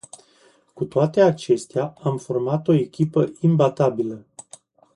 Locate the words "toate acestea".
0.85-1.93